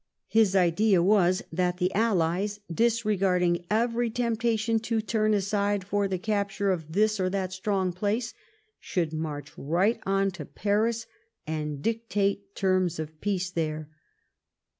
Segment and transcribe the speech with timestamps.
[0.29, 6.71] His idea was that the allies, disregarding every temptation to turn aside for the capture
[6.71, 8.33] of this or that strong place,
[8.79, 11.05] should march right on to Paris
[11.45, 13.89] and dictate terms of peace there.